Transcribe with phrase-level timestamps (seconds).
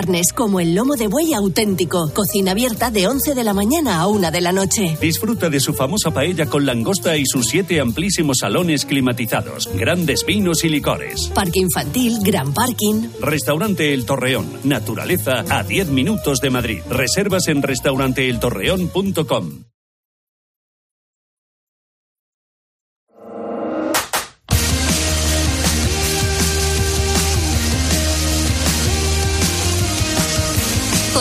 [0.00, 2.10] Carnes como el lomo de buey auténtico.
[2.14, 4.96] Cocina abierta de 11 de la mañana a 1 de la noche.
[4.98, 10.64] Disfruta de su famosa paella con langosta y sus siete amplísimos salones climatizados, grandes vinos
[10.64, 11.30] y licores.
[11.34, 13.10] Parque infantil, gran parking.
[13.20, 14.48] Restaurante El Torreón.
[14.64, 16.80] Naturaleza a 10 minutos de Madrid.
[16.88, 19.69] Reservas en restauranteeltorreón.com.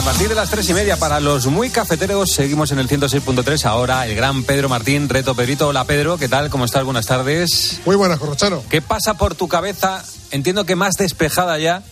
[0.00, 3.66] A partir de las tres y media, para los muy cafeteros, seguimos en el 106.3.
[3.66, 5.68] Ahora el gran Pedro Martín, Reto Pedrito.
[5.68, 6.48] Hola Pedro, ¿qué tal?
[6.48, 6.84] ¿Cómo estás?
[6.84, 7.80] Buenas tardes.
[7.84, 8.64] Muy buenas, Corrochano.
[8.70, 10.02] ¿Qué pasa por tu cabeza?
[10.30, 11.82] Entiendo que más despejada ya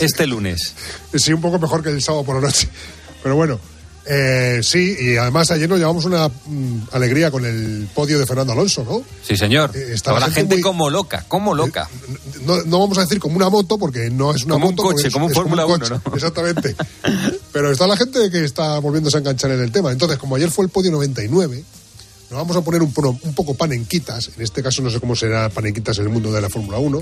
[0.00, 0.74] este lunes.
[1.14, 2.68] Sí, un poco mejor que el sábado por la noche.
[3.22, 3.60] Pero bueno,
[4.04, 8.52] eh, sí, y además ayer nos llevamos una mm, alegría con el podio de Fernando
[8.52, 9.02] Alonso, ¿no?
[9.26, 9.70] Sí, señor.
[9.76, 11.88] Eh, Estaba la gente, muy- como loca, como loca.
[12.44, 14.82] No, no vamos a decir como una moto, porque no es una Como un moto.
[14.82, 16.14] coche, porque es- como un Fórmula coche, 1, ¿no?
[16.16, 16.74] Exactamente.
[17.52, 19.92] Pero está la gente que está volviéndose a enganchar en el tema.
[19.92, 21.62] Entonces, como ayer fue el podio 99,
[22.30, 24.30] nos vamos a poner un, po- un poco panenquitas.
[24.36, 27.00] En este caso no sé cómo será panenquitas en el mundo de la Fórmula 1.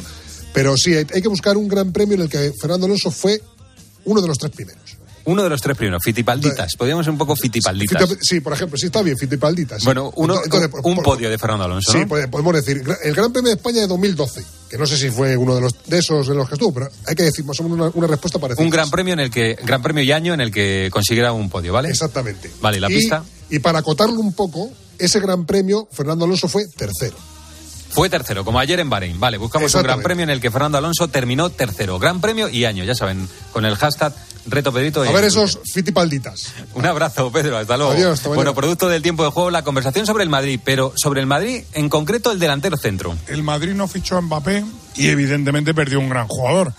[0.53, 3.41] Pero sí, hay, hay que buscar un gran premio en el que Fernando Alonso fue
[4.05, 4.90] uno de los tres primeros.
[5.31, 6.75] Uno de los tres primeros, fitipalditas.
[6.77, 8.17] Podríamos ser un poco fitipalditas.
[8.21, 9.85] Sí, por ejemplo, sí está bien, Fitipalditas.
[9.85, 12.07] Bueno, uno, Entonces, un por- podio de Fernando Alonso, Sí, ¿no?
[12.09, 15.37] pode- podemos decir, el Gran Premio de España de 2012, que no sé si fue
[15.37, 17.63] uno de los de esos en los que estuvo, pero hay que decir más o
[17.65, 18.65] menos una, una respuesta parecida.
[18.65, 21.49] Un gran premio en el que, gran premio y año en el que consiguiera un
[21.51, 21.91] podio, ¿vale?
[21.91, 22.51] Exactamente.
[22.61, 23.25] Vale, ¿y la Y- pista?
[23.51, 27.17] Y para acotarlo un poco, ese Gran Premio, Fernando Alonso fue tercero.
[27.91, 29.19] Fue tercero, como ayer en Bahrein.
[29.19, 31.99] Vale, buscamos un gran premio en el que Fernando Alonso terminó tercero.
[31.99, 34.15] Gran premio y año, ya saben, con el hashtag
[34.47, 35.03] Reto Pedrito.
[35.03, 36.53] A ver esos Fitipalditas.
[36.75, 37.93] Un abrazo, Pedro, hasta luego.
[37.93, 41.27] Adiós, bueno, producto del tiempo de juego, la conversación sobre el Madrid, pero sobre el
[41.27, 43.17] Madrid, en concreto el delantero centro.
[43.29, 44.65] el Madrid no fichó a Mbappé
[44.97, 46.73] y evidentemente perdió un gran jugador.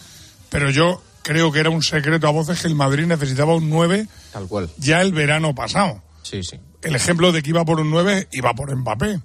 [0.49, 4.07] Pero yo creo que era un secreto a voces que el Madrid necesitaba un 9
[4.33, 4.69] Tal cual.
[4.77, 6.01] ya el verano pasado.
[6.23, 6.59] Sí, sí.
[6.81, 9.19] El ejemplo de que iba por un 9 iba por Mbappé.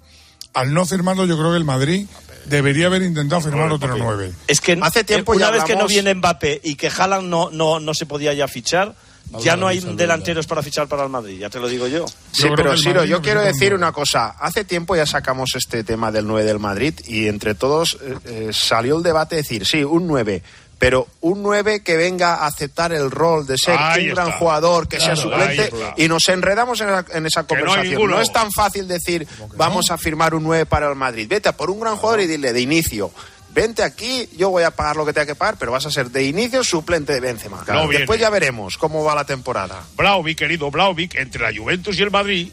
[0.53, 2.07] Al no firmarlo, yo creo que el Madrid
[2.47, 4.31] debería haber intentado firmar otro 9.
[4.47, 7.49] Es que Hace tiempo una ya vez que no viene Mbappé y que Haaland no,
[7.51, 8.95] no, no se podía ya fichar,
[9.39, 12.05] ya no hay delanteros para fichar para el Madrid, ya te lo digo yo.
[12.31, 14.29] Sí, Yo pero Siro, yo quiero decir una cosa.
[14.39, 18.49] Hace tiempo ya sacamos este tema del 9 del Madrid y entre todos eh, eh,
[18.53, 20.43] salió el debate de decir, sí, un 9,
[20.79, 24.87] pero un 9 que venga a aceptar el rol de ser Ahí un gran jugador,
[24.87, 28.09] que sea suplente, y nos enredamos en, la- en esa no conversación.
[28.11, 31.27] no es tan fácil decir, vamos a firmar un 9 para el Madrid.
[31.27, 33.11] Vete a por un gran jugador y dile de inicio.
[33.49, 36.11] Vente aquí, yo voy a pagar lo que tenga que pagar, pero vas a ser
[36.11, 37.63] de inicio suplente de Benzema.
[38.01, 39.81] Después ya veremos cómo va la temporada.
[39.97, 42.51] Blauvik, querido Blauvik, entre la Juventus y el Madrid,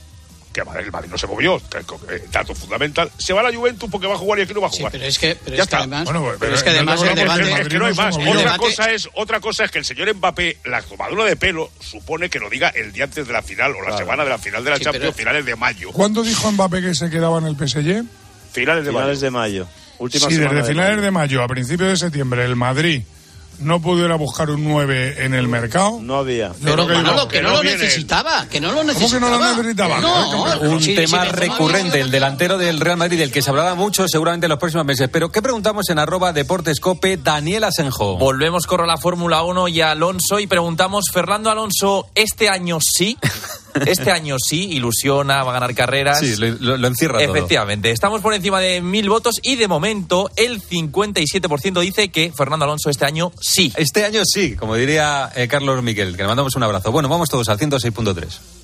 [0.54, 3.90] que el Madrid no se movió, que- que- dato fundamental, se va a la Juventus
[3.90, 4.92] porque va a jugar y aquí no va a jugar.
[4.92, 7.00] pero es que, pero Ya es que además, Bueno, pero, pero es que no además
[7.02, 8.16] te el conozco, debate, es que no hay más.
[8.16, 11.70] Otra debate- cosa, es, otra cosa es que el señor Mbappé, la tomadura de pelo,
[11.80, 14.38] supone que lo diga el día antes de la final o la semana de la
[14.38, 15.90] final de la Sí, Champions, pero- finales de mayo.
[15.92, 18.04] ¿Cuándo dijo Mbappé que se quedaba en el PSG?
[18.52, 19.00] Finales de mayo.
[19.04, 19.66] Finales de mayo.
[19.98, 21.02] Última Si semana desde de finales mayo.
[21.04, 23.02] de mayo a principios de septiembre el Madrid
[23.58, 26.52] no pudiera buscar un 9 en el mercado, No había.
[26.62, 27.28] Pero que Manolo, no.
[27.28, 27.78] que que no, no lo viene.
[27.78, 29.30] necesitaba, que no lo que necesitaba.
[29.30, 30.00] no lo necesitaba?
[30.00, 33.74] No, Un si- si tema recurrente, el delantero del Real Madrid, del que se hablará
[33.74, 35.08] mucho seguramente en los próximos meses.
[35.12, 38.16] Pero, ¿qué preguntamos en arroba deportescope Daniel Asenjo?
[38.18, 43.16] Volvemos con la Fórmula 1 y a Alonso y preguntamos, Fernando Alonso, ¿este año sí?
[43.86, 46.20] Este año sí, ilusiona, va a ganar carreras.
[46.20, 47.34] Sí, lo, lo- lo encierra todo.
[47.34, 52.66] Efectivamente, estamos por encima de mil votos y de momento el 57% dice que Fernando
[52.66, 53.72] Alonso este año sí.
[53.76, 56.90] Este año sí, como diría eh, Carlos Miquel, que le mandamos un abrazo.
[56.90, 58.63] Bueno, vamos todos al 106.3.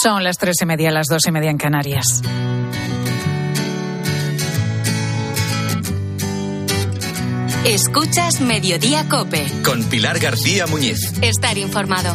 [0.00, 2.22] Son las tres y media, las dos y media en Canarias.
[7.64, 9.44] Escuchas Mediodía Cope.
[9.64, 11.12] Con Pilar García Muñiz.
[11.20, 12.14] Estar informado.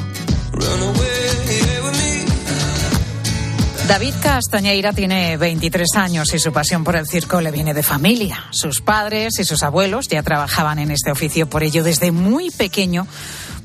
[3.89, 8.45] David Castañeira tiene 23 años y su pasión por el circo le viene de familia.
[8.51, 13.05] Sus padres y sus abuelos ya trabajaban en este oficio, por ello desde muy pequeño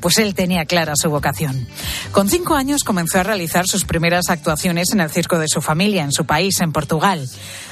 [0.00, 1.66] pues él tenía clara su vocación.
[2.12, 6.04] Con cinco años comenzó a realizar sus primeras actuaciones en el circo de su familia,
[6.04, 7.28] en su país, en Portugal.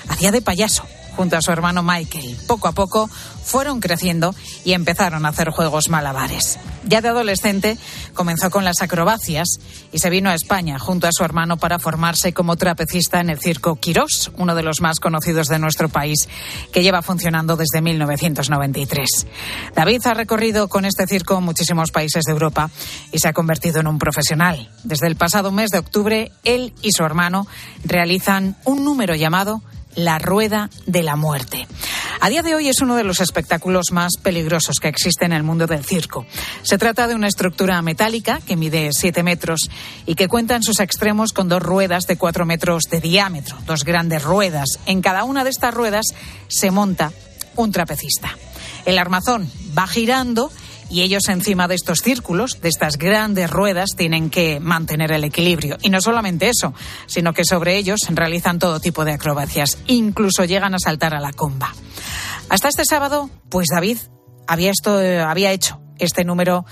[0.08, 0.84] Hacía de payaso
[1.16, 2.36] junto a su hermano Michael.
[2.46, 3.08] Poco a poco
[3.46, 4.34] fueron creciendo
[4.64, 6.58] y empezaron a hacer juegos malabares.
[6.84, 7.78] Ya de adolescente
[8.14, 9.48] comenzó con las acrobacias
[9.92, 13.40] y se vino a España junto a su hermano para formarse como trapecista en el
[13.40, 16.28] circo Quirós, uno de los más conocidos de nuestro país,
[16.72, 19.26] que lleva funcionando desde 1993.
[19.74, 22.70] David ha recorrido con este circo muchísimos países de Europa
[23.12, 24.70] y se ha convertido en un profesional.
[24.84, 27.46] Desde el pasado mes de octubre, él y su hermano
[27.84, 29.62] realizan un número llamado
[29.96, 31.66] la Rueda de la Muerte.
[32.20, 35.43] A día de hoy es uno de los espectáculos más peligrosos que existe en el
[35.43, 36.26] mundo del circo.
[36.62, 39.69] Se trata de una estructura metálica que mide 7 metros
[40.06, 43.84] y que cuenta en sus extremos con dos ruedas de 4 metros de diámetro, dos
[43.84, 44.78] grandes ruedas.
[44.87, 46.06] En cada una de estas ruedas
[46.49, 47.12] se monta
[47.56, 48.37] un trapecista.
[48.84, 50.50] El armazón va girando
[50.90, 55.76] y ellos encima de estos círculos, de estas grandes ruedas, tienen que mantener el equilibrio.
[55.82, 56.74] Y no solamente eso,
[57.06, 61.32] sino que sobre ellos realizan todo tipo de acrobacias, incluso llegan a saltar a la
[61.32, 61.74] comba.
[62.48, 63.98] Hasta este sábado, pues David
[64.46, 66.64] había, eh, había hecho este número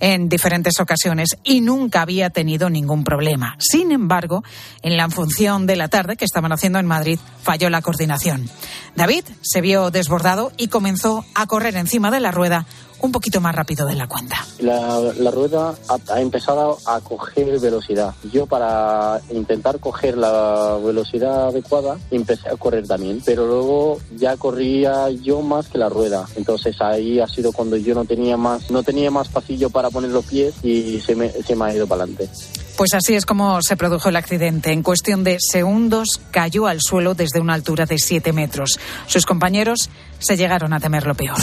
[0.00, 3.56] en diferentes ocasiones y nunca había tenido ningún problema.
[3.58, 4.42] Sin embargo,
[4.82, 8.50] en la función de la tarde que estaban haciendo en Madrid falló la coordinación.
[8.96, 12.66] David se vio desbordado y comenzó a correr encima de la rueda
[13.02, 14.44] un poquito más rápido de la cuenta.
[14.60, 15.74] La, rueda
[16.08, 18.14] ha, empezado a coger velocidad.
[18.32, 25.10] Yo para intentar coger la velocidad adecuada empecé a correr también, pero luego ya corría
[25.10, 26.26] yo más que la rueda.
[26.36, 30.10] Entonces ahí ha sido cuando yo no tenía más, no tenía más pasillo para poner
[30.10, 32.30] los pies y se me, se me ha ido para adelante.
[32.76, 34.72] Pues así es como se produjo el accidente.
[34.72, 38.78] En cuestión de segundos cayó al suelo desde una altura de 7 metros.
[39.06, 41.36] Sus compañeros se llegaron a temer lo peor.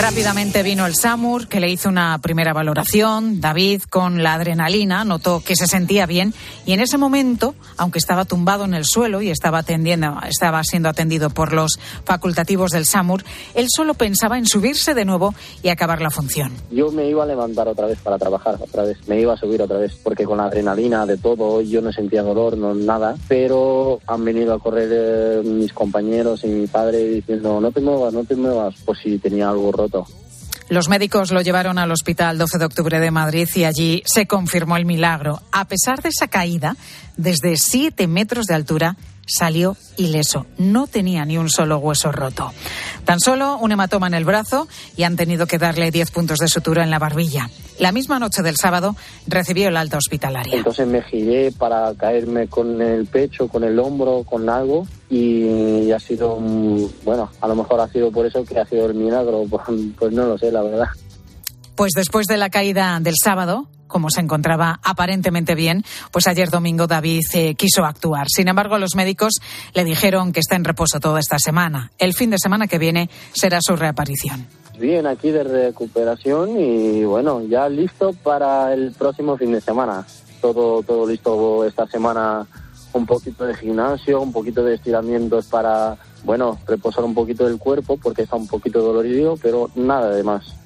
[0.00, 3.38] Rápidamente vino el SAMUR, que le hizo una primera valoración.
[3.38, 6.32] David, con la adrenalina, notó que se sentía bien
[6.64, 10.88] y en ese momento, aunque estaba tumbado en el suelo y estaba, atendiendo, estaba siendo
[10.88, 13.22] atendido por los facultativos del SAMUR,
[13.54, 16.52] él solo pensaba en subirse de nuevo y acabar la función.
[16.70, 19.60] Yo me iba a levantar otra vez para trabajar, otra vez, me iba a subir
[19.60, 24.00] otra vez, porque con la adrenalina de todo yo no sentía dolor, no nada, pero
[24.06, 28.24] han venido a correr eh, mis compañeros y mi padre diciendo no te muevas, no
[28.24, 29.89] te muevas, pues si tenía algo roto
[30.70, 34.76] los médicos lo llevaron al Hospital 12 de Octubre de Madrid y allí se confirmó
[34.76, 35.42] el milagro.
[35.50, 36.76] A pesar de esa caída,
[37.16, 38.96] desde 7 metros de altura,
[39.30, 40.46] salió ileso.
[40.58, 42.52] No tenía ni un solo hueso roto.
[43.04, 46.48] Tan solo un hematoma en el brazo y han tenido que darle 10 puntos de
[46.48, 47.48] sutura en la barbilla.
[47.78, 48.94] La misma noche del sábado
[49.26, 50.56] recibió el alta hospitalaria.
[50.56, 55.98] Entonces me giré para caerme con el pecho, con el hombro, con algo y ha
[55.98, 56.36] sido,
[57.04, 59.44] bueno, a lo mejor ha sido por eso que ha sido el milagro,
[59.98, 60.88] pues no lo sé, la verdad.
[61.74, 66.86] Pues después de la caída del sábado, como se encontraba aparentemente bien, pues ayer domingo
[66.86, 68.28] David eh, quiso actuar.
[68.28, 69.34] Sin embargo, los médicos
[69.74, 71.90] le dijeron que está en reposo toda esta semana.
[71.98, 74.46] El fin de semana que viene será su reaparición.
[74.78, 80.06] Bien, aquí de recuperación y bueno, ya listo para el próximo fin de semana.
[80.40, 82.46] Todo, todo listo esta semana,
[82.94, 87.98] un poquito de gimnasio, un poquito de estiramientos para, bueno, reposar un poquito del cuerpo
[87.98, 90.59] porque está un poquito dolorido, pero nada de más.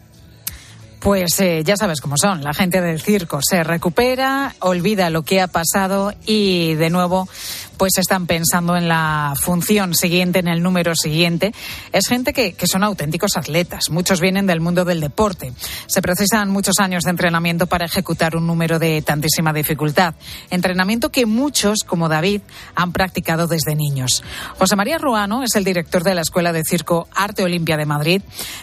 [1.05, 5.43] Pues eh, ya sabes cómo son, la gente del circo se recupera, olvida lo que
[5.43, 7.29] ha pasado y de nuevo
[7.77, 11.53] pues están pensando en la función siguiente, en el número siguiente.
[11.93, 13.91] Es gente que, que, son auténticos atletas.
[13.91, 15.53] Muchos vienen del mundo del deporte.
[15.87, 20.15] Se precisan muchos años de entrenamiento para ejecutar un número de tantísima dificultad.
[20.51, 22.43] Entrenamiento que muchos, como David,
[22.75, 24.23] han practicado desde niños.
[24.59, 28.23] José María Ruano es el director de la Escuela de Circo Arte Olimpia de Madrid.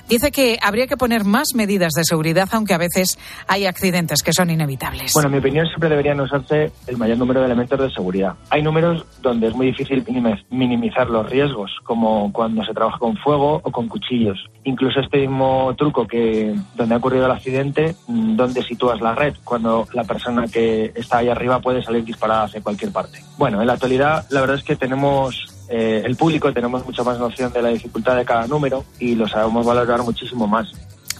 [0.09, 4.33] Dice que habría que poner más medidas de seguridad, aunque a veces hay accidentes que
[4.33, 5.13] son inevitables.
[5.13, 8.35] Bueno, en mi opinión siempre deberían usarse el mayor número de elementos de seguridad.
[8.49, 10.03] Hay números donde es muy difícil
[10.49, 14.49] minimizar los riesgos, como cuando se trabaja con fuego o con cuchillos.
[14.63, 19.35] Incluso este mismo truco que donde ha ocurrido el accidente, mm, donde sitúas la red,
[19.43, 23.19] cuando la persona que está ahí arriba puede salir disparada hacia cualquier parte.
[23.37, 27.17] Bueno, en la actualidad la verdad es que tenemos eh, el público tenemos mucha más
[27.17, 30.69] noción de la dificultad de cada número y lo sabemos valorar muchísimo más.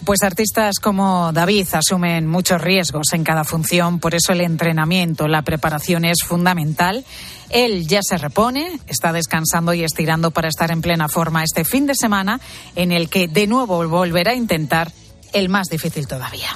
[0.04, 5.42] Pues artistas como David asumen muchos riesgos en cada función, por eso el entrenamiento, la
[5.42, 7.04] preparación es fundamental.
[7.50, 11.86] Él ya se repone, está descansando y estirando para estar en plena forma este fin
[11.86, 12.40] de semana,
[12.74, 14.90] en el que de nuevo volverá a intentar
[15.32, 16.48] el más difícil todavía.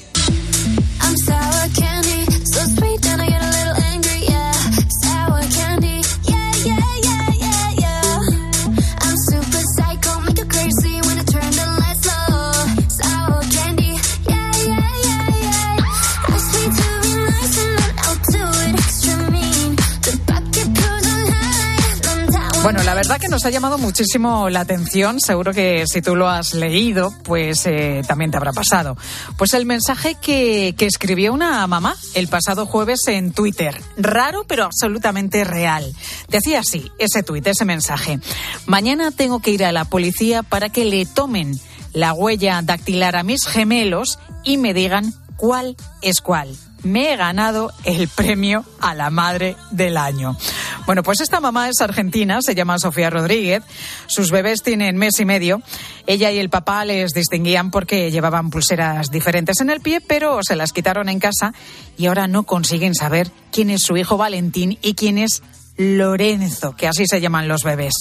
[22.66, 25.20] Bueno, la verdad que nos ha llamado muchísimo la atención.
[25.20, 28.96] Seguro que si tú lo has leído, pues eh, también te habrá pasado.
[29.38, 33.80] Pues el mensaje que, que escribió una mamá el pasado jueves en Twitter.
[33.96, 35.94] Raro, pero absolutamente real.
[36.26, 38.18] Decía así, ese tuit, ese mensaje.
[38.66, 41.60] Mañana tengo que ir a la policía para que le tomen
[41.92, 46.56] la huella dactilar a mis gemelos y me digan cuál es cuál
[46.86, 50.36] me he ganado el premio a la madre del año.
[50.86, 53.64] Bueno, pues esta mamá es argentina, se llama Sofía Rodríguez.
[54.06, 55.60] Sus bebés tienen mes y medio.
[56.06, 60.54] Ella y el papá les distinguían porque llevaban pulseras diferentes en el pie, pero se
[60.54, 61.52] las quitaron en casa
[61.98, 65.42] y ahora no consiguen saber quién es su hijo Valentín y quién es
[65.76, 67.94] Lorenzo, que así se llaman los bebés.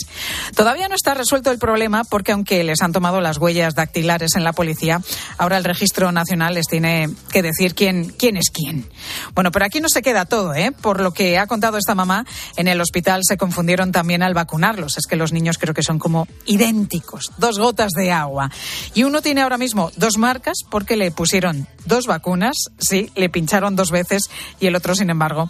[0.56, 4.44] Todavía no está resuelto el problema porque aunque les han tomado las huellas dactilares en
[4.44, 5.02] la policía,
[5.38, 8.90] ahora el registro nacional les tiene que decir quién, quién es quién.
[9.34, 10.72] Bueno, pero aquí no se queda todo, ¿eh?
[10.72, 14.98] Por lo que ha contado esta mamá, en el hospital se confundieron también al vacunarlos.
[14.98, 18.52] Es que los niños creo que son como idénticos, dos gotas de agua.
[18.94, 23.76] Y uno tiene ahora mismo dos marcas porque le pusieron dos vacunas, sí, le pincharon
[23.76, 24.30] dos veces
[24.60, 25.50] y el otro, sin embargo,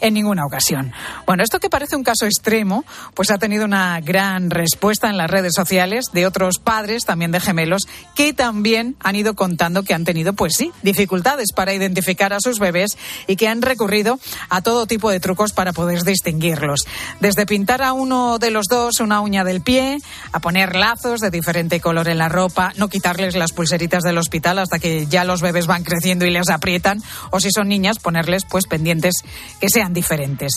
[0.00, 0.92] en ninguna ocasión.
[1.26, 5.30] Bueno, esto que parece un caso extremo, pues ha tenido una gran respuesta en las
[5.30, 7.82] redes sociales de otros padres, también de gemelos,
[8.14, 12.58] que también han ido contando que han tenido, pues sí, dificultades para identificar a sus
[12.58, 16.86] bebés y que han recurrido a todo tipo de trucos para poder distinguirlos.
[17.20, 19.98] Desde pintar a uno de los dos una uña del pie,
[20.32, 24.58] a poner lazos de diferente color en la ropa, no quitarles las pulseritas del hospital
[24.58, 28.44] hasta que ya los bebés van creciendo y les aprietan, o si son niñas, ponerles
[28.44, 29.14] pues pendientes
[29.60, 30.52] que sean diferentes.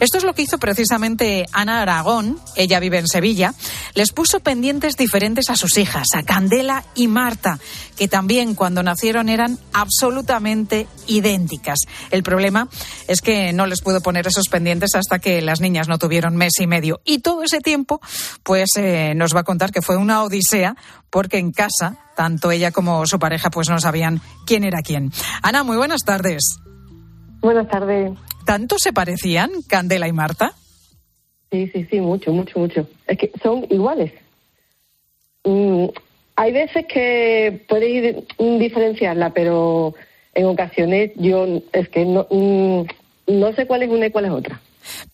[0.00, 3.54] Esto es lo que hizo precisamente Ana Aragón, ella vive en Sevilla,
[3.94, 7.58] les puso pendientes diferentes a sus hijas, a Candela y Marta,
[7.96, 11.78] que también cuando nacieron eran absolutamente idénticas.
[12.10, 12.68] El problema
[13.06, 16.52] es que no les pudo poner esos pendientes hasta que las niñas no tuvieron mes
[16.60, 17.00] y medio.
[17.04, 18.00] Y todo ese tiempo,
[18.42, 20.76] pues eh, nos va a contar que fue una odisea,
[21.10, 25.12] porque en casa, tanto ella como su pareja, pues no sabían quién era quién.
[25.42, 26.58] Ana, muy buenas tardes.
[27.40, 28.12] Buenas tardes.
[28.48, 30.54] ¿Tanto se parecían Candela y Marta?
[31.50, 32.88] Sí, sí, sí, mucho, mucho, mucho.
[33.06, 34.10] Es que son iguales.
[35.44, 35.88] Mm,
[36.34, 39.92] hay veces que puede ir diferenciarla, pero
[40.32, 42.84] en ocasiones yo es que no, mm,
[43.26, 44.58] no sé cuál es una y cuál es otra.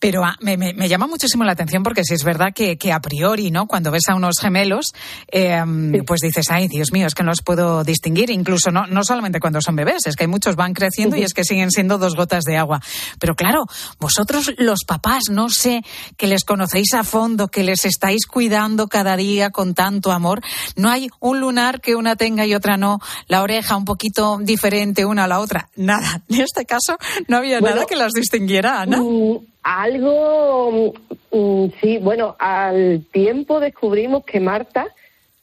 [0.04, 3.66] Pero ah, me, llama muchísimo la atención porque si es verdad que, a priori, ¿no?
[3.66, 4.92] Cuando ves a unos gemelos,
[5.28, 8.28] em, pues dices, ay, Dios mío, es que no los puedo distinguir.
[8.28, 11.32] Incluso no, no solamente cuando son bebés, es que hay muchos van creciendo y es
[11.32, 12.82] que siguen siendo dos gotas de agua.
[13.18, 13.64] Pero claro,
[13.98, 15.80] vosotros los papás, no sé,
[16.18, 20.42] que les conocéis a fondo, que les estáis cuidando cada día con tanto amor,
[20.76, 25.06] no hay un lunar que una tenga y otra no, la oreja un poquito diferente
[25.06, 25.70] una a la otra.
[25.76, 26.22] Nada.
[26.28, 28.98] En este caso no había nada que las distinguiera, Ana.
[28.98, 30.92] Mm, algo,
[31.32, 34.86] mm, mm, sí, bueno, al tiempo descubrimos que Marta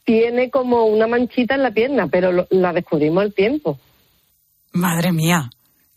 [0.06, 3.80] tiene como una manchita en la pierna, pero la descubrimos al tiempo.
[4.74, 5.50] Madre mía.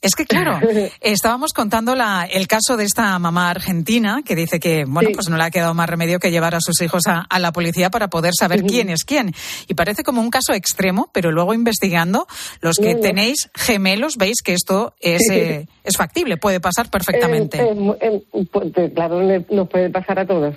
[0.05, 0.61] Es que claro,
[1.01, 5.39] estábamos contando la, el caso de esta mamá argentina que dice que, bueno, pues no
[5.39, 8.35] le ha quedado más remedio que llevar a sus hijos a, la policía para poder
[8.39, 9.33] saber quién es quién.
[9.67, 12.27] Y parece como un caso extremo, pero luego investigando,
[12.61, 17.67] los que tenéis gemelos veis que esto es, eh, es factible, puede pasar perfectamente.
[18.53, 20.55] Pues, claro, nos puede pasar a todos.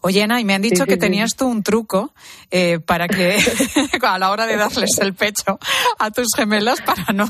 [0.00, 2.12] Oye, Ana, y me han dicho que tenías tú un truco
[2.50, 3.36] eh, para que
[4.02, 5.58] a la hora de darles el pecho
[5.98, 7.26] a tus gemelas para no,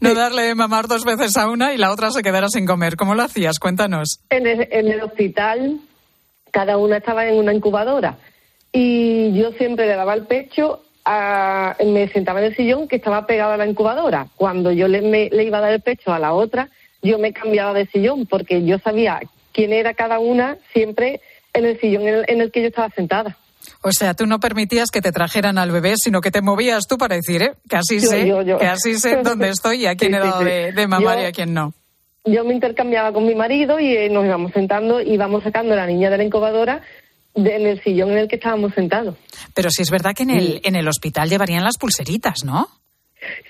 [0.00, 2.96] no darle de mamar dos veces a una y la otra se quedara sin comer.
[2.96, 3.58] ¿Cómo lo hacías?
[3.58, 4.20] Cuéntanos.
[4.30, 5.80] En el, hospital
[6.50, 8.18] cada una estaba en una incubadora
[8.72, 13.26] y yo siempre le daba el pecho, a, me sentaba en el sillón que estaba
[13.26, 14.28] pegado a la incubadora.
[14.36, 16.68] Cuando yo le, le iba a dar el pecho a la otra,
[17.02, 19.20] yo me cambiaba de sillón porque yo sabía
[19.52, 21.20] quién era cada una siempre
[21.52, 23.36] en el sillón en el, que yo estaba sentada.
[23.82, 26.96] O sea, tú no permitías que te trajeran al bebé, sino que te movías tú
[26.96, 27.52] para decir, ¿eh?
[27.68, 31.20] que así sé, que así sé dónde estoy y a quién he dado de, mamar
[31.20, 31.74] y a quién no.
[32.24, 35.76] Yo me intercambiaba con mi marido y eh, nos íbamos sentando y íbamos sacando a
[35.76, 36.82] la niña de la incubadora
[37.34, 39.16] de- en el sillón en el que estábamos sentados.
[39.54, 42.68] Pero sí es verdad que en el, en el hospital llevarían las pulseritas, ¿no?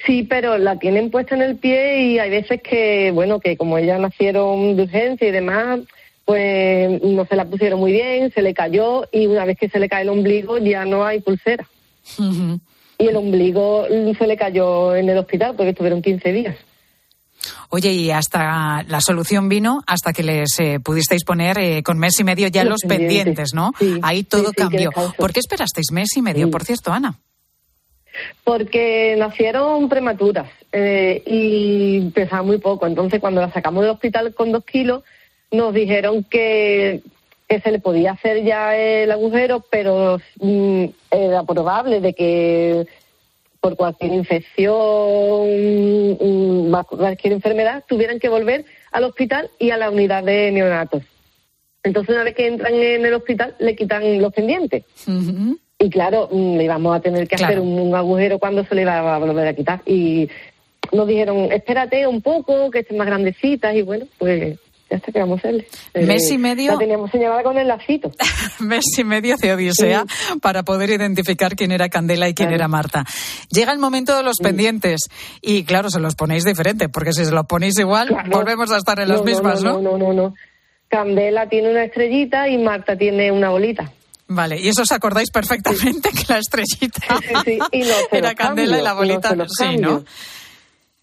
[0.06, 3.78] Sí, pero la tienen puesta en el pie y hay veces que, bueno, que como
[3.78, 5.80] ellas nacieron de urgencia y demás,
[6.28, 9.78] pues no se la pusieron muy bien, se le cayó y una vez que se
[9.78, 11.66] le cae el ombligo ya no hay pulsera.
[12.18, 16.54] Y el ombligo se le cayó en el hospital porque estuvieron 15 días.
[17.70, 22.20] Oye, y hasta la solución vino hasta que les eh, pudisteis poner eh, con mes
[22.20, 23.72] y medio ya los, Los pendientes, pendientes, ¿no?
[23.78, 24.90] sí, Ahí todo sí, cambió.
[25.16, 27.18] ¿Por qué esperasteis mes y medio, por cierto, Ana?
[28.44, 32.86] Porque nacieron prematuras eh, y pesaban muy poco.
[32.86, 35.04] Entonces, cuando la sacamos del hospital con dos kilos,
[35.50, 37.02] nos dijeron que,
[37.48, 42.86] que se le podía hacer ya el agujero, pero mm, era probable de que
[43.60, 44.76] por cualquier infección,
[46.20, 51.02] mm, cualquier enfermedad, tuvieran que volver al hospital y a la unidad de neonatos.
[51.82, 54.84] Entonces, una vez que entran en el hospital, le quitan los pendientes.
[55.78, 58.82] Y claro, mm, le íbamos a tener que hacer un, un agujero cuando se le
[58.82, 59.80] iba a volver a quitar.
[59.86, 60.28] Y
[60.92, 63.74] nos dijeron, espérate un poco, que estén más grandecitas.
[63.74, 64.58] Y bueno, pues
[64.90, 65.66] ya está que vamos a hacerle.
[65.94, 66.72] Mes y medio.
[66.72, 68.10] La teníamos señalada con el lacito.
[68.60, 70.04] mes y medio de odisea
[70.40, 73.04] para poder identificar quién era Candela y quién era Marta.
[73.50, 75.08] Llega el momento de los pendientes
[75.42, 78.98] y claro, se los ponéis diferente, porque si se los ponéis igual, volvemos a estar
[79.00, 79.82] en las No, no, mismas, no, ¿no?
[79.82, 80.34] No, no, no.
[80.88, 83.92] Candela tiene una estrellita y Marta tiene una bolita.
[84.28, 87.18] Vale, y eso os acordáis perfectamente que la estrellita
[87.72, 87.82] y
[88.16, 90.04] era Candela y la bolita los sí, ¿no?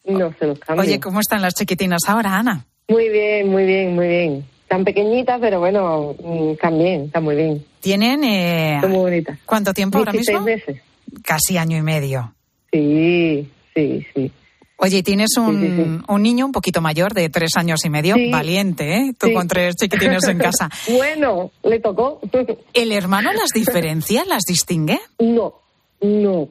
[0.06, 0.84] No se los cambio.
[0.84, 2.66] Oye, ¿cómo están las chiquitinas ahora, Ana?
[2.88, 4.46] Muy bien, muy bien, muy bien.
[4.68, 7.66] Tan pequeñitas, pero bueno, mm, están bien, están muy bien.
[7.82, 9.38] ¿Tienen eh, muy bonitas.
[9.46, 10.46] cuánto tiempo ahora 16 mismo?
[10.46, 10.82] meses.
[11.24, 12.34] Casi año y medio.
[12.72, 14.32] Sí, sí, sí.
[14.78, 19.14] Oye, tienes un, un niño un poquito mayor de tres años y medio, valiente, ¿eh?
[19.18, 20.70] Tú con tres chiquitines en casa.
[20.90, 22.20] bueno, le tocó.
[22.74, 25.00] ¿El hermano las diferencia, las distingue?
[25.20, 25.54] No,
[26.02, 26.50] no.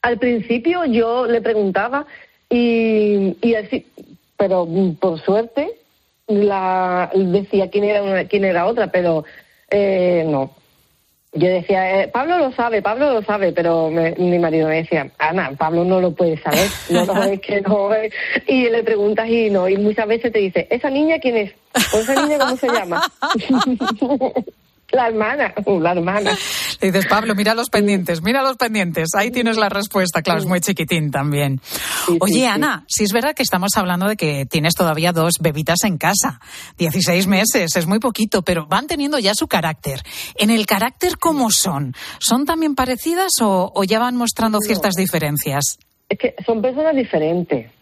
[0.00, 2.06] Al principio yo le preguntaba
[2.48, 3.84] y, y así,
[4.38, 5.68] pero mm, por suerte
[6.28, 9.24] la decía quién era una, quién era otra, pero
[9.70, 10.52] eh, no.
[11.32, 15.10] Yo decía, eh, Pablo lo sabe, Pablo lo sabe, pero me- mi marido me decía,
[15.18, 17.90] Ana, Pablo no lo puede saber, no lo es que no.
[18.46, 21.52] Y le preguntas y no, y muchas veces te dice, ¿esa niña quién es?
[21.92, 23.02] ¿O esa niña cómo se llama?
[24.90, 26.38] la hermana, la hermana.
[26.80, 29.14] Le dices, Pablo, mira los pendientes, mira los pendientes.
[29.14, 31.60] Ahí tienes la respuesta, claro, es muy chiquitín también.
[32.20, 35.98] Oye, Ana, si es verdad que estamos hablando de que tienes todavía dos bebitas en
[35.98, 36.40] casa.
[36.78, 40.02] 16 meses, es muy poquito, pero van teniendo ya su carácter.
[40.36, 41.94] En el carácter, ¿cómo son?
[42.18, 45.78] ¿Son también parecidas o, o ya van mostrando ciertas diferencias?
[46.08, 47.77] Es que son personas diferentes.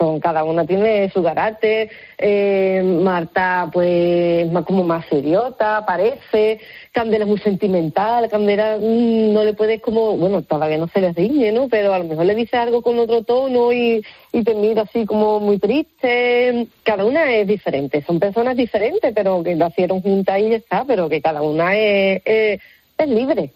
[0.00, 1.90] Son, cada una tiene su carácter.
[2.16, 6.58] Eh, Marta, pues, más- como más seriota, parece.
[6.90, 8.30] Candela es muy sentimental.
[8.30, 11.68] Candela mm, no le puedes como, bueno, todavía no se le riñe, ¿no?
[11.68, 15.04] Pero a lo mejor le dice algo con otro tono y, y te mira así
[15.04, 16.66] como muy triste.
[16.82, 18.02] Cada una es diferente.
[18.06, 20.84] Son personas diferentes, pero que nacieron juntas y ya está.
[20.86, 22.60] Pero que cada una es, es,
[22.96, 23.50] es libre.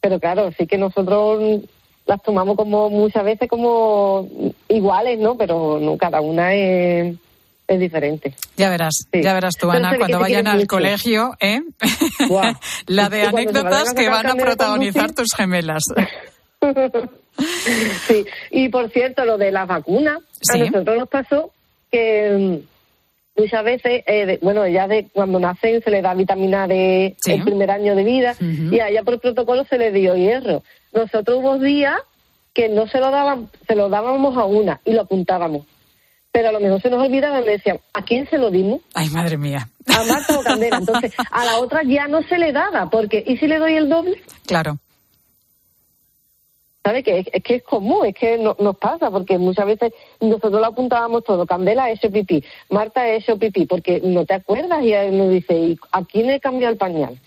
[0.00, 1.60] Pero claro, sí que nosotros
[2.10, 4.28] las tomamos como muchas veces como
[4.68, 5.36] iguales, ¿no?
[5.36, 7.14] Pero no, cada una es,
[7.68, 8.34] es diferente.
[8.56, 10.66] Ya verás, ya verás tú, Ana, cuando vayan al mucho.
[10.66, 11.60] colegio, ¿eh?
[12.86, 15.82] La de Y anécdotas que van a protagonizar tus gemelas.
[18.06, 20.18] Sí, y por cierto, lo de las vacunas,
[20.52, 21.52] a nosotros nos pasó
[21.90, 22.60] que
[23.36, 27.16] mm, muchas veces, eh, de- bueno, ya de cuando nacen se les da vitamina D
[27.24, 27.32] Sí.
[27.32, 30.62] el primer año de vida y a ella por protocolo se le dio hierro.
[30.92, 31.96] Nosotros hubo días
[32.54, 35.66] que no se lo daban, se lo dábamos a una y lo apuntábamos.
[36.32, 38.80] Pero a lo mejor se nos olvidaba y me decían, ¿a quién se lo dimos?
[38.94, 39.68] Ay, madre mía.
[39.88, 40.76] A Marta o Candela.
[40.80, 43.88] Entonces, a la otra ya no se le daba, porque ¿y si le doy el
[43.88, 44.20] doble?
[44.46, 44.78] Claro.
[46.84, 47.02] ¿Sabe?
[47.02, 50.52] Que es, es que es común, es que no- nos pasa, porque muchas veces nosotros
[50.60, 51.46] lo apuntábamos todo.
[51.46, 55.78] Candela hecho pipí, Marta hecho pipí, porque no te acuerdas y él nos dice, ¿y
[55.92, 57.18] a quién le cambiado el pañal?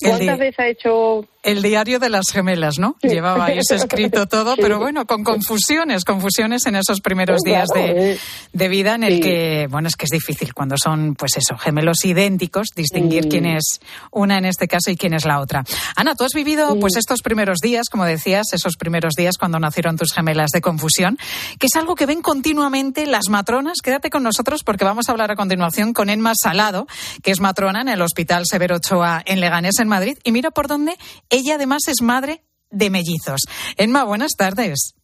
[0.00, 2.96] ¿Cuántas veces ha hecho El diario de las gemelas, ¿no?
[3.02, 8.18] Llevaba ahí ese escrito todo, pero bueno, con confusiones, confusiones en esos primeros días de,
[8.52, 9.20] de vida en el Sí.
[9.20, 13.28] que, bueno, es que es difícil cuando son, pues eso, gemelos idénticos, distinguir Mm.
[13.28, 13.80] quién es
[14.10, 15.62] una en este caso y quién es la otra.
[15.94, 19.96] Ana, tú has vivido, pues estos primeros días, como decías, esos primeros días cuando nacieron
[19.96, 21.18] tus gemelas de confusión,
[21.58, 23.74] que es algo que ven continuamente las matronas.
[23.82, 26.86] Quédate con nosotros porque vamos a hablar a continuación con Enma Salado,
[27.22, 30.18] que es matrona en el Hospital Severo Ochoa en Leganés, en Madrid.
[30.24, 30.96] Y mira por dónde
[31.34, 33.42] ella además es madre de mellizos.
[33.76, 34.94] Enma, buenas tardes.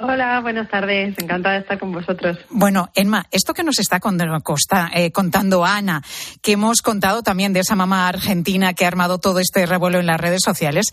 [0.00, 1.18] Hola, buenas tardes.
[1.18, 2.38] Encantada de estar con vosotros.
[2.50, 3.98] Bueno, Enma, esto que nos está
[4.94, 6.02] eh, contando Ana,
[6.40, 10.06] que hemos contado también de esa mamá argentina que ha armado todo este revuelo en
[10.06, 10.86] las redes sociales,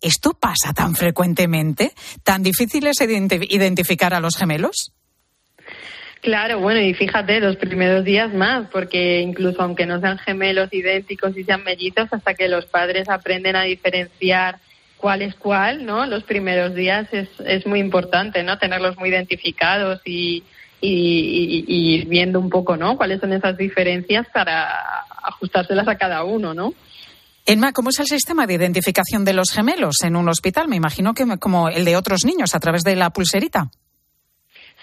[0.00, 1.92] ¿esto pasa tan frecuentemente?
[2.22, 4.92] ¿Tan difícil es identificar a los gemelos?
[6.22, 11.36] Claro, bueno, y fíjate, los primeros días más, porque incluso aunque no sean gemelos idénticos
[11.36, 14.60] y sean mellizos, hasta que los padres aprenden a diferenciar
[14.98, 16.06] cuál es cuál, ¿no?
[16.06, 18.56] Los primeros días es, es muy importante, ¿no?
[18.56, 20.44] Tenerlos muy identificados y,
[20.80, 22.96] y, viendo un poco, ¿no?
[22.96, 24.68] Cuáles son esas diferencias para
[25.24, 26.72] ajustárselas a cada uno, ¿no?
[27.46, 30.68] Enma, ¿cómo es el sistema de identificación de los gemelos en un hospital?
[30.68, 33.72] Me imagino que como el de otros niños, a través de la pulserita.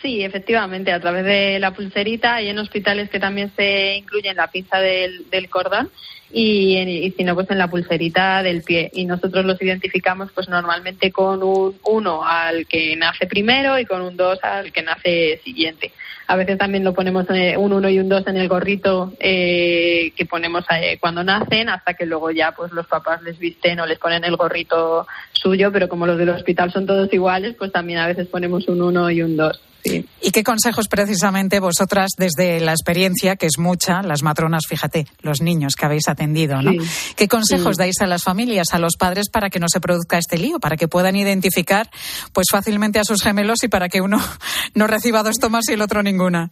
[0.02, 2.36] Sí, efectivamente, a través de la pulserita.
[2.36, 5.90] Hay en hospitales que también se incluyen la pinza del, del cordón
[6.32, 8.90] y, si no, pues en la pulserita del pie.
[8.94, 14.02] Y nosotros los identificamos pues normalmente con un 1 al que nace primero y con
[14.02, 15.92] un 2 al que nace siguiente.
[16.28, 20.12] A veces también lo ponemos eh, un 1 y un 2 en el gorrito eh,
[20.16, 23.86] que ponemos eh, cuando nacen hasta que luego ya pues los papás les visten o
[23.86, 28.00] les ponen el gorrito suyo, pero como los del hospital son todos iguales, pues también
[28.00, 29.62] a veces ponemos un 1 y un 2.
[29.84, 35.42] ¿Y qué consejos precisamente vosotras desde la experiencia, que es mucha, las matronas, fíjate, los
[35.42, 36.72] niños que habéis atendido, ¿no?
[37.16, 40.38] ¿Qué consejos dais a las familias, a los padres para que no se produzca este
[40.38, 41.90] lío, para que puedan identificar
[42.34, 44.20] pues fácilmente a sus gemelos y para que uno
[44.76, 46.52] no reciba dos tomas y el otro ninguna?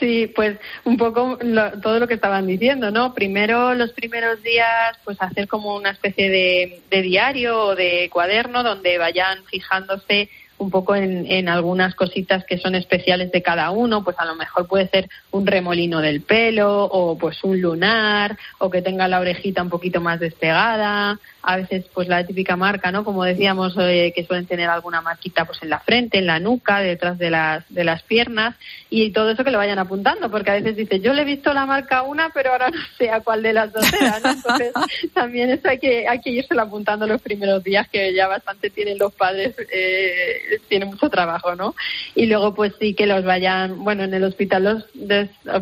[0.00, 1.38] Sí, pues un poco
[1.82, 3.12] todo lo que estaban diciendo, ¿no?
[3.12, 8.96] Primero, los primeros días, pues hacer como una especie de diario o de cuaderno donde
[8.96, 10.30] vayan fijándose
[10.62, 14.34] un poco en, en, algunas cositas que son especiales de cada uno, pues a lo
[14.36, 19.20] mejor puede ser un remolino del pelo o pues un lunar o que tenga la
[19.20, 23.04] orejita un poquito más despegada a veces pues la típica marca, ¿no?
[23.04, 26.80] Como decíamos, eh, que suelen tener alguna marquita pues en la frente, en la nuca,
[26.80, 28.54] detrás de las, de las piernas
[28.90, 31.52] y todo eso que lo vayan apuntando, porque a veces dice, yo le he visto
[31.52, 34.30] la marca una, pero ahora no sé a cuál de las dos era, ¿no?
[34.30, 34.72] Entonces
[35.14, 38.98] también eso hay que, hay que irse apuntando los primeros días, que ya bastante tienen
[38.98, 41.74] los padres, eh, tienen mucho trabajo, ¿no?
[42.14, 44.84] Y luego pues sí que los vayan, bueno, en el hospital los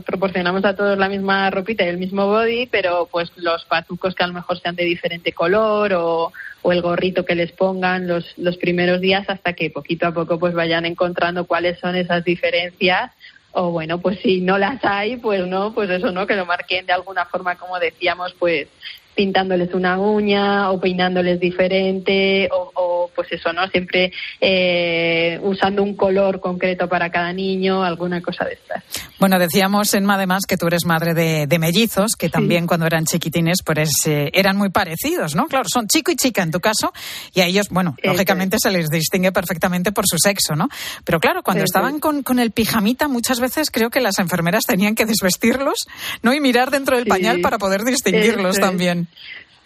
[0.04, 4.24] proporcionamos a todos la misma ropita y el mismo body, pero pues los patucos que
[4.24, 6.32] a lo mejor sean de diferente color, o,
[6.64, 10.54] el gorrito que les pongan los, los primeros días hasta que poquito a poco pues
[10.54, 13.12] vayan encontrando cuáles son esas diferencias.
[13.52, 16.86] O bueno pues si no las hay pues no pues eso no que lo marquen
[16.86, 18.68] de alguna forma como decíamos pues
[19.14, 23.66] pintándoles una uña o peinándoles diferente o, pues eso, ¿no?
[23.68, 28.82] Siempre eh, usando un color concreto para cada niño, alguna cosa de estas.
[29.18, 33.58] Bueno, decíamos, Enma, además, que tú eres madre de, mellizos, que también cuando eran chiquitines,
[33.62, 35.46] pues eh, eran muy parecidos, ¿no?
[35.46, 36.90] Claro, son chico y chica en tu caso,
[37.34, 40.68] y a ellos, bueno, lógicamente se les distingue perfectamente por su sexo, ¿no?
[41.04, 44.94] Pero claro, cuando estaban con, con, el pijamita, muchas veces creo que las enfermeras tenían
[44.94, 45.86] que desvestirlos,
[46.22, 46.32] ¿no?
[46.32, 48.99] Y mirar dentro del pañal para poder distinguirlos también.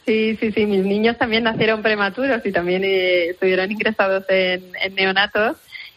[0.07, 5.57] Sí, sí, sí, mis niños también nacieron prematuros y también eh, estuvieron ingresados en, neonatos.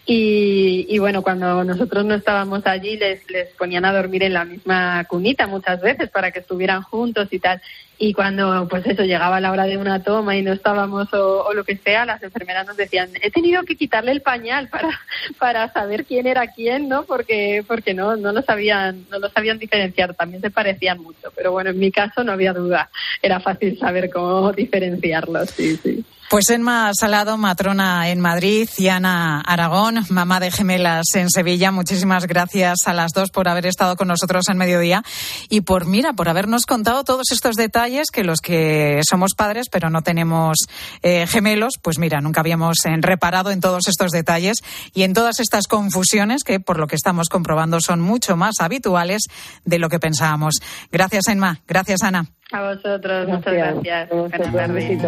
[0.09, 4.45] Y, y, bueno, cuando nosotros no estábamos allí, les, les ponían a dormir en la
[4.45, 7.61] misma cunita muchas veces para que estuvieran juntos y tal.
[7.99, 11.65] Y cuando pues eso llegaba la hora de una toma y no estábamos o, lo
[11.65, 14.89] que sea las enfermeras nos decían he tenido que quitarle el pañal para
[15.39, 19.57] para saber quién era quién no porque porque no no lo sabían no lo sabían
[19.57, 20.13] diferenciar.
[20.13, 22.89] También se parecían mucho pero bueno en mi caso no había duda.
[23.21, 29.39] Era fácil saber cómo diferenciarlos sí sí pues Enma Salado, matrona en Madrid, y Ana
[29.41, 31.71] Aragón, mamá de gemelas en Sevilla.
[31.71, 35.03] Muchísimas gracias a las dos por haber estado con nosotros en mediodía
[35.49, 39.89] y por, mira, por habernos contado todos estos detalles que los que somos padres pero
[39.89, 40.57] no tenemos
[41.01, 44.57] eh, gemelos, pues mira, nunca habíamos eh, reparado en todos estos detalles
[44.93, 49.23] y en todas estas confusiones que, por lo que estamos comprobando, son mucho más habituales
[49.63, 50.55] de lo que pensábamos.
[50.91, 51.61] Gracias, Enma.
[51.67, 52.36] Gracias, Ana.
[52.51, 54.09] A vosotros, muchas gracias.
[54.09, 55.01] Buenas tardes.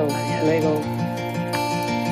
[0.44, 0.82] Luego.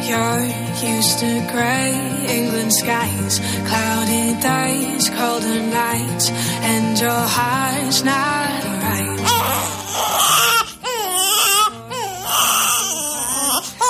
[0.08, 0.46] You're
[0.82, 1.92] used to grey
[2.30, 6.32] England skies, cloudy days, colder nights,
[6.64, 9.04] and your heart's not right.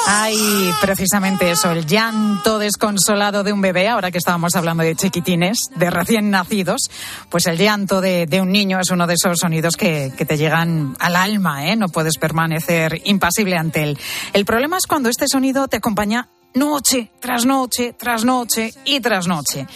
[0.10, 5.58] Hay precisamente eso, el llanto desconsolado de un bebé, ahora que estábamos hablando de chiquitines,
[5.76, 6.90] de recién nacidos,
[7.30, 11.18] pues el llanto de, un niño es uno de esos sonidos que, te llegan al
[11.18, 11.76] alma, ¿eh?
[11.76, 14.00] no puedes permanecer impasible ante él.
[14.32, 19.28] El problema es cuando este sonido te acompaña noche tras noche, tras noche y tras
[19.28, 19.68] noche.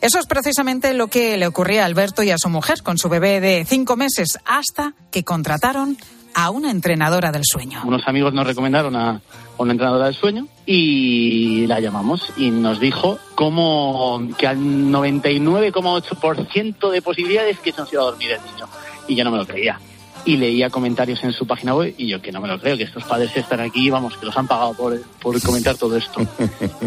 [0.00, 3.08] Eso es precisamente lo que le ocurría a Alberto y a su mujer con su
[3.08, 5.96] bebé de cinco meses, hasta que contrataron
[6.34, 7.82] a una entrenadora del sueño.
[7.84, 9.20] Unos amigos nos recomendaron a
[9.58, 17.02] una entrenadora del sueño, y la llamamos y nos dijo como que al 99,8% de
[17.02, 18.66] posibilidades que se nos iba a dormir el niño.
[19.06, 19.78] Y yo no me lo creía.
[20.24, 22.82] Y leía comentarios en su página web y yo que no me lo creo, que
[22.82, 26.20] estos padres están aquí, vamos, que los han pagado por, por comentar todo esto.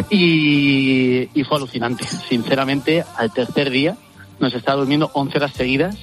[0.10, 2.06] Y, y fue alucinante.
[2.06, 3.98] Sinceramente, al tercer día
[4.40, 5.98] nos está durmiendo 11 horas seguidas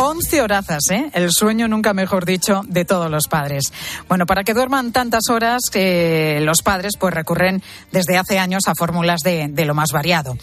[0.00, 1.10] 11 horazas, ¿eh?
[1.12, 3.72] El sueño, nunca mejor dicho, de todos los padres.
[4.08, 8.76] Bueno, para que duerman tantas horas, que los padres pues recurren desde hace años a
[8.76, 10.38] fórmulas de, de, lo más variado.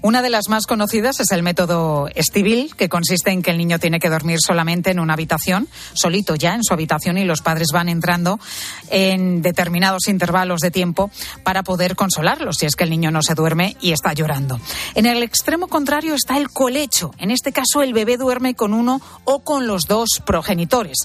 [0.00, 3.80] Una de las más conocidas es el método Estivil, que consiste en que el niño
[3.80, 7.70] tiene que dormir solamente en una habitación, solito ya en su habitación, y los padres
[7.72, 8.38] van entrando
[8.90, 11.10] en determinados intervalos de tiempo
[11.42, 14.60] para poder consolarlo, si es que el niño no se duerme y está llorando.
[14.94, 17.10] En el extremo contrario está el colecho.
[17.18, 20.98] En este caso, el bebé duerme con uno o con los dos progenitores.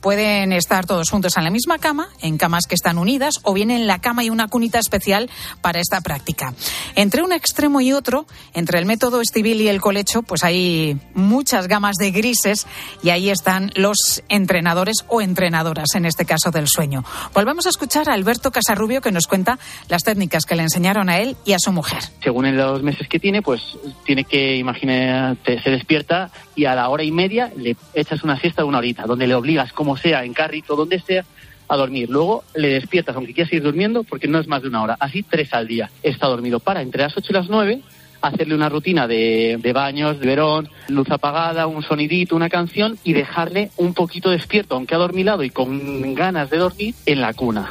[0.00, 3.70] Pueden estar todos juntos en la misma cama, en camas que están unidas, o bien
[3.70, 5.28] en la cama y una cunita especial
[5.60, 6.54] para esta práctica.
[6.94, 11.68] Entre un extremo y otro, entre el método estivil y el colecho, pues hay muchas
[11.68, 12.66] gamas de grises
[13.02, 17.04] y ahí están los entrenadores o entrenadoras, en este caso del sueño.
[17.34, 19.58] Volvemos a escuchar a Alberto Casarrubio que nos cuenta
[19.88, 22.00] las técnicas que le enseñaron a él y a su mujer.
[22.22, 23.60] Según en los meses que tiene, pues
[24.04, 28.62] tiene que, imagínate, se despierta y a la hora y media le echas una siesta
[28.62, 31.24] de una horita, donde le obligas como sea, en carrito, donde sea,
[31.68, 32.10] a dormir.
[32.10, 34.96] Luego le despiertas, aunque quieras seguir durmiendo, porque no es más de una hora.
[34.98, 35.90] Así tres al día.
[36.02, 37.80] Está dormido para entre las 8 y las 9
[38.22, 43.14] hacerle una rutina de, de, baños, de verón, luz apagada, un sonidito, una canción y
[43.14, 47.70] dejarle un poquito despierto, aunque adormilado y con ganas de dormir, en la cuna.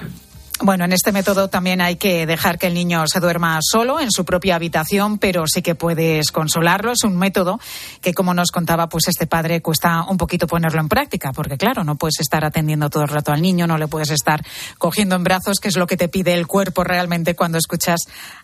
[0.62, 4.12] Bueno, en este método también hay que dejar que el niño se duerma solo en
[4.12, 6.92] su propia habitación, pero sí que puedes consolarlo.
[6.92, 7.62] Es un método
[8.02, 11.86] que, como nos contaba, pues este padre cuesta un poquito ponerlo en práctica, porque claro,
[11.86, 14.44] no puedes estar atendiendo todo el rato al niño, no le puedes estar
[14.78, 18.02] cogiendo en brazos, que es lo que te pide el cuerpo realmente cuando escuchas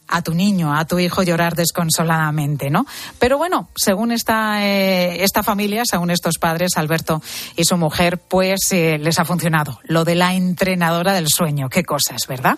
[0.07, 2.85] a tu niño, a tu hijo llorar desconsoladamente, ¿no?
[3.19, 7.21] Pero bueno, según esta, eh, esta familia, según estos padres, Alberto
[7.57, 11.67] y su mujer, pues eh, les ha funcionado lo de la entrenadora del sueño.
[11.67, 12.57] Qué cosa cosas, ¿verdad?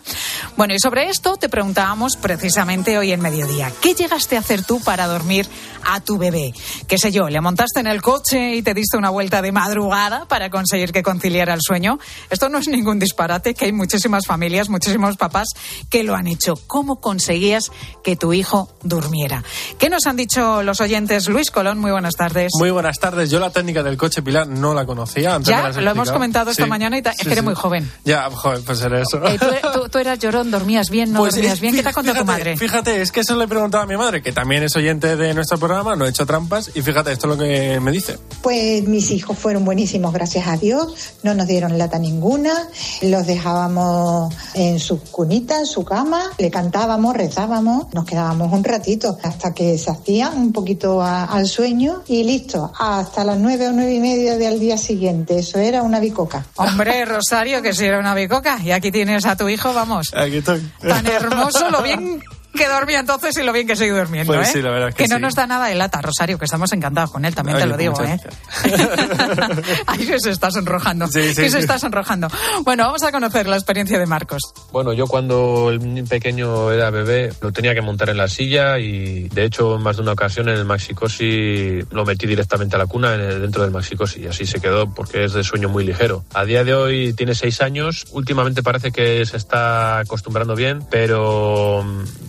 [0.55, 3.71] Bueno, y sobre esto te preguntábamos precisamente hoy en mediodía.
[3.81, 5.47] ¿Qué llegaste a hacer tú para dormir
[5.85, 6.53] a tu bebé?
[6.87, 7.29] ¿Qué sé yo?
[7.29, 11.03] ¿Le montaste en el coche y te diste una vuelta de madrugada para conseguir que
[11.03, 11.99] conciliara el sueño?
[12.29, 15.47] Esto no es ningún disparate, que hay muchísimas familias, muchísimos papás
[15.89, 16.55] que lo han hecho.
[16.67, 17.71] ¿Cómo conseguías
[18.03, 19.43] que tu hijo durmiera?
[19.77, 21.27] ¿Qué nos han dicho los oyentes?
[21.29, 22.51] Luis Colón, muy buenas tardes.
[22.59, 23.29] Muy buenas tardes.
[23.29, 25.35] Yo la técnica del coche Pilar no la conocía.
[25.35, 27.45] Antes ya, lo hemos comentado esta mañana y es que eres sí.
[27.45, 27.89] muy joven.
[28.03, 29.21] Ya, joder, pues era eso.
[29.37, 31.75] Eh, ¿tú, tú, tú, eras llorón, dormías bien, no pues dormías es, bien.
[31.75, 32.57] ¿Qué te ha contado fíjate, tu madre?
[32.57, 35.33] Fíjate, es que eso le he preguntado a mi madre, que también es oyente de
[35.33, 38.17] nuestro programa, no he hecho trampas, y fíjate, esto es lo que me dice.
[38.41, 42.53] Pues mis hijos fueron buenísimos, gracias a Dios, no nos dieron lata ninguna,
[43.01, 49.17] los dejábamos en su cunita, en su cama, le cantábamos, rezábamos, nos quedábamos un ratito
[49.23, 53.71] hasta que se hacían un poquito a, al sueño y listo, hasta las nueve o
[53.71, 56.45] nueve y media del día siguiente, eso era una bicoca.
[56.55, 60.13] Hombre, Rosario, que si era una bicoca, y aquí tienes a tu hijo, vamos.
[60.13, 60.61] Aquí estoy.
[60.81, 62.21] Tan hermoso, lo bien
[62.53, 64.51] que dormía entonces y lo bien que sigue durmiendo, pues ¿eh?
[64.53, 65.21] Sí, la verdad es que, que no sí.
[65.21, 67.77] nos da nada de lata, Rosario, que estamos encantados con él, también Oye, te lo
[67.77, 68.17] digo, ¿eh?
[69.85, 71.07] Ay, que se está sonrojando.
[71.07, 72.27] Sí, sí, que se está sonrojando.
[72.63, 74.41] Bueno, vamos a conocer la experiencia de Marcos.
[74.71, 79.29] Bueno, yo cuando el pequeño era bebé lo tenía que montar en la silla y
[79.29, 82.87] de hecho en más de una ocasión en el maxicosi lo metí directamente a la
[82.87, 85.85] cuna en el- dentro del maxicosi y así se quedó porque es de sueño muy
[85.85, 86.23] ligero.
[86.33, 91.85] A día de hoy tiene seis años, últimamente parece que se está acostumbrando bien, pero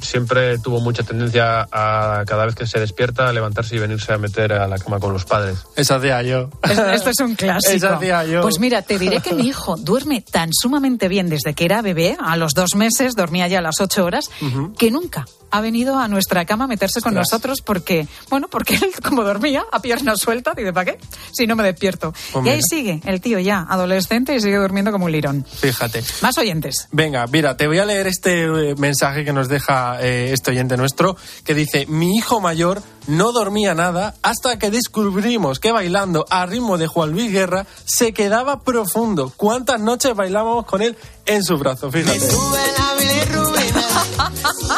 [0.09, 4.19] siempre tuvo mucha tendencia a cada vez que se despierta a levantarse y venirse a
[4.19, 5.59] meter a la cama con los padres.
[5.77, 6.49] Eso hacía yo.
[6.63, 7.73] Es- Esto es un clásico.
[7.77, 8.41] Eso hacía yo.
[8.43, 12.17] Pues mira, te diré que mi hijo duerme tan sumamente bien desde que era bebé,
[12.21, 14.31] a los dos meses dormía ya a las ocho horas,
[14.79, 18.93] que nunca ha venido a nuestra cama a meterse con nosotros porque, bueno, porque él
[19.03, 20.99] como dormía a pierna suelta, dice, ¿para qué?
[21.33, 22.13] Si no me despierto.
[22.33, 25.45] Pues y ahí sigue el tío ya, adolescente y sigue durmiendo como un lirón.
[25.45, 26.03] Fíjate.
[26.23, 26.89] Más oyentes.
[26.93, 30.77] Venga, mira, te voy a leer este eh, mensaje que nos deja eh, este oyente
[30.77, 36.47] nuestro, que dice, mi hijo mayor no dormía nada hasta que descubrimos que bailando a
[36.47, 39.33] ritmo de Juan Luis Guerra se quedaba profundo.
[39.37, 41.91] ¿Cuántas noches bailábamos con él en su brazo?
[41.91, 42.29] Fíjate.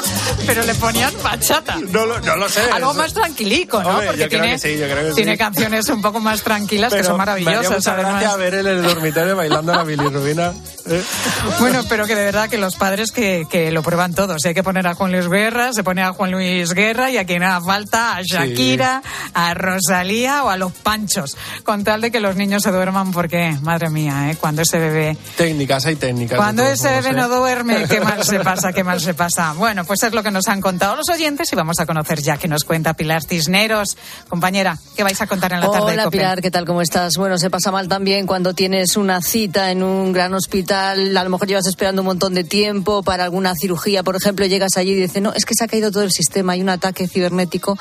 [0.51, 1.77] Pero le ponían bachata.
[1.77, 2.61] No lo, no lo sé.
[2.73, 3.91] Algo más tranquilico, ¿no?
[3.91, 5.39] Hombre, Porque tiene, que sí, que tiene sí.
[5.39, 7.87] canciones un poco más tranquilas que Pero son me haría maravillosas.
[7.87, 8.21] además.
[8.21, 10.53] gracia ver él en el dormitorio bailando la bilirrubina.
[11.61, 14.41] Bueno, pero que de verdad que los padres que, que lo prueban todo.
[14.41, 17.19] Si hay que poner a Juan Luis Guerra, se pone a Juan Luis Guerra y
[17.19, 21.37] a quien haga falta, a Shakira, a Rosalía o a los Panchos.
[21.63, 24.37] Con tal de que los niños se duerman porque, madre mía, ¿eh?
[24.41, 25.17] cuando ese bebé...
[25.37, 26.37] Técnicas, hay técnicas.
[26.39, 27.13] Cuando todos ese bebé ¿eh?
[27.13, 29.53] no duerme, qué mal se pasa, qué mal se pasa.
[29.53, 32.37] Bueno, pues es lo que nos han contado los oyentes y vamos a conocer ya
[32.37, 33.97] que nos cuenta Pilar Cisneros.
[34.29, 35.87] Compañera, ¿qué vais a contar en la tarde?
[35.93, 36.11] de Hola?
[36.11, 36.65] Pilar, ¿qué tal?
[36.67, 37.15] ¿Cómo estás?
[37.17, 41.31] Bueno, se pasa mal también cuando tienes una cita en un gran hospital, a lo
[41.31, 44.95] mejor llevas esperando un montón de tiempo para alguna cirugía, por ejemplo, llegas allí y
[45.03, 47.79] dices, no, es que se ha caído todo el sistema, hay un ataque cibernético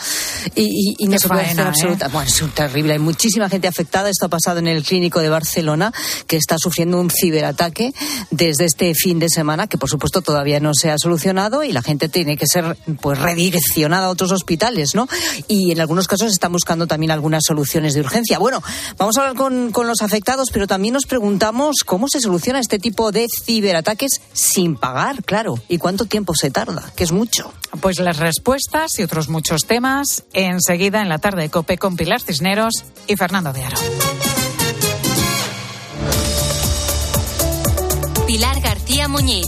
[0.56, 1.70] y, y- y no se puede hacer ¿eh?
[1.70, 2.08] absoluta.
[2.10, 5.30] Bueno, es un terrible, hay muchísima gente afectada, esto ha pasado en el clínico de
[5.30, 5.92] Barcelona,
[6.28, 7.94] que está sufriendo un ciberataque
[8.32, 11.82] desde este fin de semana, que por supuesto todavía no se ha solucionado y la
[11.82, 15.08] gente tiene que ser pues redireccionada a otros hospitales, ¿no?
[15.48, 18.40] Y en algunos casos están buscando también algunas soluciones de urgencia.
[18.40, 18.64] Bueno,
[18.98, 22.80] vamos a hablar con, con los afectados, pero también nos preguntamos cómo se soluciona este
[22.80, 27.54] tipo de ciberataques sin pagar, claro, y cuánto tiempo se tarda, que es mucho.
[27.82, 32.22] Pues las respuestas y otros muchos temas enseguida en la tarde de COPE con Pilar
[32.22, 33.78] Cisneros y Fernando de Aro.
[38.26, 39.48] Pilar García Muñiz.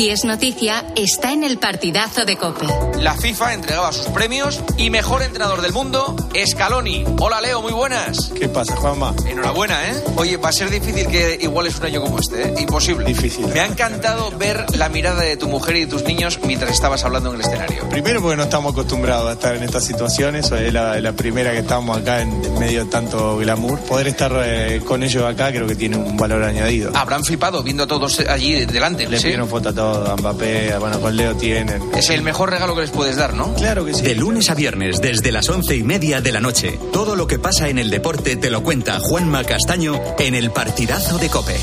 [0.00, 2.66] Si es noticia, está en el partidazo de COPE.
[3.00, 7.04] La FIFA entregaba sus premios y mejor entrenador del mundo, Scaloni.
[7.18, 8.32] Hola Leo, muy buenas.
[8.34, 9.14] ¿Qué pasa, Juanma?
[9.26, 10.02] Enhorabuena, ¿eh?
[10.16, 12.54] Oye, va a ser difícil que iguales un año como este, ¿eh?
[12.60, 13.04] Imposible.
[13.04, 13.46] Difícil.
[13.48, 17.04] Me ha encantado ver la mirada de tu mujer y de tus niños mientras estabas
[17.04, 17.86] hablando en el escenario.
[17.90, 21.58] Primero porque no estamos acostumbrados a estar en estas situaciones, es la, la primera que
[21.58, 23.78] estamos acá en medio de tanto glamour.
[23.80, 26.90] Poder estar eh, con ellos acá creo que tiene un valor añadido.
[26.94, 29.06] Habrán flipado viendo a todos allí delante.
[29.06, 29.24] Le ¿sí?
[29.24, 31.82] pidieron foto a todos, a Mbappé, bueno, con Leo tienen.
[31.94, 33.54] Es el mejor regalo que les puedes dar, ¿no?
[33.54, 34.02] Claro que sí.
[34.02, 37.38] De lunes a viernes, desde las once y media de la noche, todo lo que
[37.38, 41.56] pasa en el deporte te lo cuenta Juanma Castaño en el partidazo de Cope.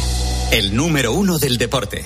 [0.52, 2.06] El número uno del deporte.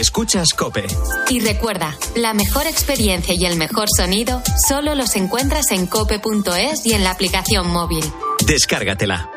[0.00, 0.86] Escuchas Cope.
[1.28, 6.94] Y recuerda, la mejor experiencia y el mejor sonido solo los encuentras en cope.es y
[6.94, 8.02] en la aplicación móvil.
[8.46, 9.28] Descárgatela.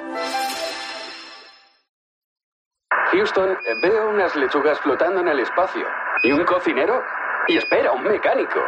[3.12, 3.50] Houston,
[3.82, 5.86] veo unas lechugas flotando en el espacio.
[6.24, 7.02] ¿Y un cocinero?
[7.50, 8.62] Y espera, un mecánico.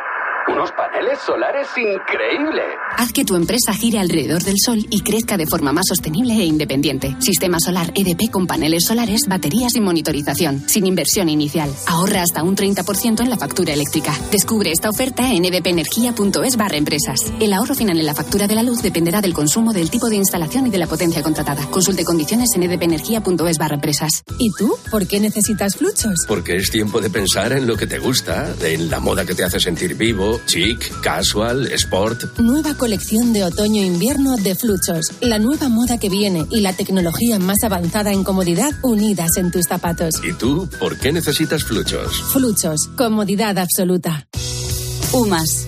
[0.47, 2.65] Unos paneles solares increíbles.
[2.97, 6.45] Haz que tu empresa gire alrededor del sol y crezca de forma más sostenible e
[6.45, 7.15] independiente.
[7.19, 11.73] Sistema solar EDP con paneles solares, baterías y monitorización, sin inversión inicial.
[11.87, 14.13] Ahorra hasta un 30% en la factura eléctrica.
[14.31, 17.19] Descubre esta oferta en edpenergia.es barra empresas.
[17.39, 20.17] El ahorro final en la factura de la luz dependerá del consumo, del tipo de
[20.17, 21.65] instalación y de la potencia contratada.
[21.71, 24.23] Consulte condiciones en edpenergia.es barra empresas.
[24.37, 24.75] ¿Y tú?
[24.91, 26.13] ¿Por qué necesitas fluchos?
[26.27, 29.43] Porque es tiempo de pensar en lo que te gusta, en la moda que te
[29.43, 32.39] hace sentir vivo, chic, casual, sport.
[32.39, 35.11] Nueva colección de otoño-invierno de Fluchos.
[35.21, 39.65] La nueva moda que viene y la tecnología más avanzada en comodidad unidas en tus
[39.67, 40.15] zapatos.
[40.23, 42.21] ¿Y tú por qué necesitas fluchos?
[42.31, 42.87] Fluchos.
[42.95, 44.27] Comodidad absoluta.
[45.13, 45.67] UMAS,